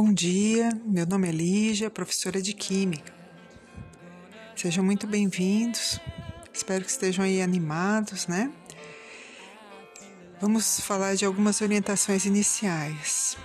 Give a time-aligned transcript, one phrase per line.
[0.00, 3.12] Bom dia, meu nome é Lígia, professora de Química.
[4.54, 5.98] Sejam muito bem-vindos,
[6.54, 8.48] espero que estejam aí animados, né?
[10.40, 13.36] Vamos falar de algumas orientações iniciais.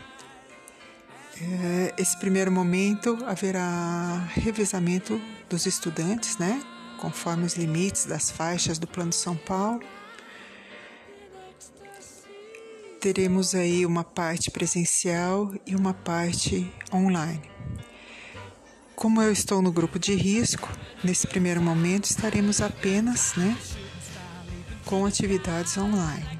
[1.42, 6.64] É, esse primeiro momento haverá revezamento dos estudantes, né?
[7.02, 9.82] Conforme os limites das faixas do Plano São Paulo
[13.04, 17.42] teremos aí uma parte presencial e uma parte online.
[18.96, 20.70] Como eu estou no grupo de risco,
[21.04, 23.58] nesse primeiro momento estaremos apenas né,
[24.86, 26.40] com atividades online.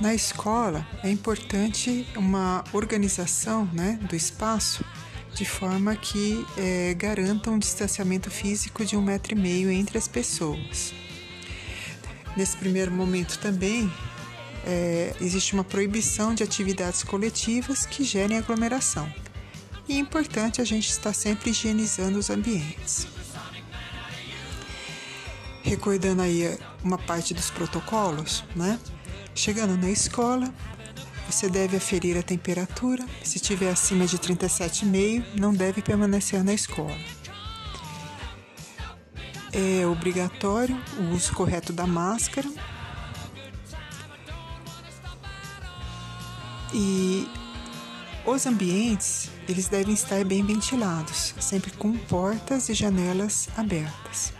[0.00, 4.82] Na escola é importante uma organização né, do espaço
[5.34, 10.08] de forma que é, garanta um distanciamento físico de um metro e meio entre as
[10.08, 10.94] pessoas.
[12.34, 13.92] Nesse primeiro momento também
[14.66, 19.12] é, existe uma proibição de atividades coletivas que gerem aglomeração.
[19.88, 23.06] E é importante a gente estar sempre higienizando os ambientes.
[25.62, 28.78] Recordando aí uma parte dos protocolos, né?
[29.34, 30.52] Chegando na escola,
[31.28, 33.04] você deve aferir a temperatura.
[33.22, 36.96] Se estiver acima de 37,5, não deve permanecer na escola.
[39.52, 42.48] É obrigatório o uso correto da máscara
[46.74, 47.28] E
[48.26, 54.32] os ambientes, eles devem estar bem ventilados, sempre com portas e janelas abertas.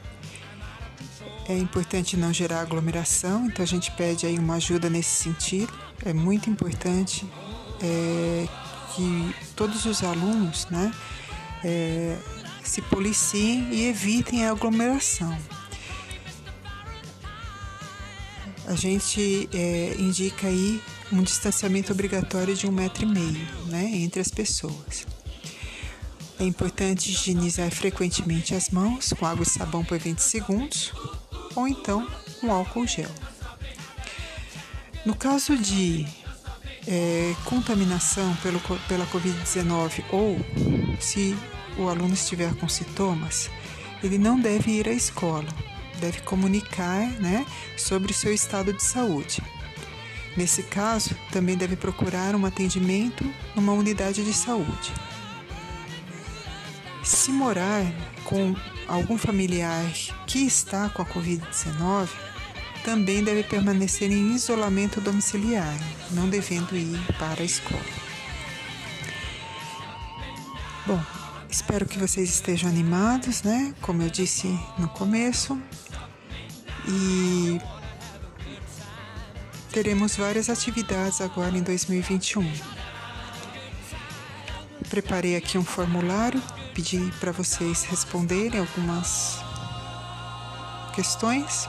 [1.47, 5.73] É importante não gerar aglomeração, então a gente pede aí uma ajuda nesse sentido.
[6.05, 7.25] É muito importante
[7.81, 8.49] é,
[8.97, 10.91] que todos os alunos né,
[11.63, 12.17] é,
[12.65, 15.39] se policiem e evitem a aglomeração.
[18.67, 20.83] A gente é, indica aí
[21.15, 25.07] um distanciamento obrigatório de um metro e meio né, entre as pessoas.
[26.39, 30.93] É importante higienizar frequentemente as mãos com água e sabão por 20 segundos
[31.55, 32.07] ou então
[32.41, 33.11] com álcool gel.
[35.07, 36.07] No caso de
[36.87, 40.37] é, contaminação pelo, pela Covid-19 ou
[41.01, 41.37] se
[41.79, 43.49] o aluno estiver com sintomas,
[44.03, 45.49] ele não deve ir à escola,
[46.01, 47.47] deve comunicar né,
[47.77, 49.41] sobre o seu estado de saúde.
[50.37, 53.25] Nesse caso, também deve procurar um atendimento
[53.55, 54.93] numa unidade de saúde.
[57.05, 57.85] Se morar
[58.25, 58.57] com
[58.89, 59.85] algum familiar
[60.27, 62.09] que está com a Covid-19,
[62.83, 65.75] também deve permanecer em isolamento domiciliar,
[66.11, 67.81] não devendo ir para a escola.
[70.87, 71.01] Bom,
[71.49, 73.75] espero que vocês estejam animados, né?
[73.81, 75.59] Como eu disse no começo.
[76.87, 77.59] E
[79.75, 82.49] teremos várias atividades agora em 2021.
[84.89, 86.41] Preparei aqui um formulário,
[86.73, 89.41] pedi para vocês responderem algumas
[90.95, 91.69] questões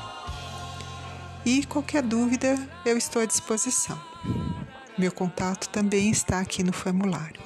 [1.44, 2.56] e qualquer dúvida
[2.86, 4.00] eu estou à disposição.
[4.96, 7.42] Meu contato também está aqui no formulário.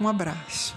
[0.00, 0.74] Um abraço.